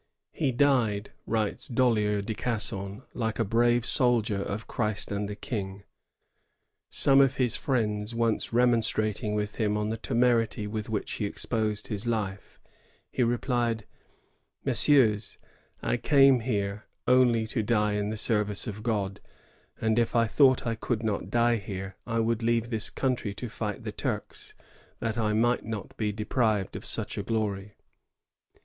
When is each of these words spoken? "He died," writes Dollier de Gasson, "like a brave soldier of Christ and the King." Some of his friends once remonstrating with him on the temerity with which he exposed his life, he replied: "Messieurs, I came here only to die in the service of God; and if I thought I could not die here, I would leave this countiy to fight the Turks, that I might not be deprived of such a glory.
"He 0.31 0.51
died," 0.51 1.11
writes 1.27 1.67
Dollier 1.67 2.23
de 2.23 2.33
Gasson, 2.33 3.03
"like 3.13 3.37
a 3.37 3.45
brave 3.45 3.85
soldier 3.85 4.41
of 4.41 4.65
Christ 4.65 5.11
and 5.11 5.29
the 5.29 5.35
King." 5.35 5.83
Some 6.89 7.21
of 7.21 7.35
his 7.35 7.55
friends 7.55 8.15
once 8.15 8.51
remonstrating 8.51 9.35
with 9.35 9.57
him 9.57 9.77
on 9.77 9.89
the 9.91 9.97
temerity 9.99 10.65
with 10.65 10.89
which 10.89 11.11
he 11.11 11.25
exposed 11.25 11.85
his 11.89 12.07
life, 12.07 12.59
he 13.11 13.21
replied: 13.21 13.85
"Messieurs, 14.65 15.37
I 15.83 15.97
came 15.97 16.39
here 16.39 16.85
only 17.07 17.45
to 17.45 17.61
die 17.61 17.93
in 17.93 18.09
the 18.09 18.17
service 18.17 18.65
of 18.65 18.81
God; 18.81 19.19
and 19.79 19.99
if 19.99 20.15
I 20.15 20.25
thought 20.25 20.65
I 20.65 20.73
could 20.73 21.03
not 21.03 21.29
die 21.29 21.57
here, 21.57 21.95
I 22.07 22.21
would 22.21 22.41
leave 22.41 22.71
this 22.71 22.89
countiy 22.89 23.35
to 23.35 23.47
fight 23.47 23.83
the 23.83 23.91
Turks, 23.91 24.55
that 24.97 25.19
I 25.19 25.33
might 25.33 25.63
not 25.63 25.95
be 25.95 26.11
deprived 26.11 26.75
of 26.75 26.85
such 26.85 27.19
a 27.19 27.23
glory. 27.23 27.75